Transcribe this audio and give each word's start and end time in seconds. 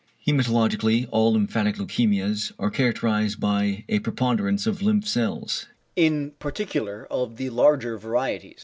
Hæmatologically, 0.27 1.07
all 1.11 1.33
lymphatic 1.33 1.75
leukæmias 1.75 2.51
are 2.57 2.71
characterised 2.71 3.39
by 3.39 3.85
a 3.87 3.91
great 3.99 4.03
preponderance 4.03 4.65
of 4.65 4.81
lymph 4.81 5.07
cells, 5.07 5.67
in 5.95 6.31
particular 6.39 7.05
of 7.11 7.37
the 7.37 7.51
larger 7.51 7.99
varieties. 7.99 8.55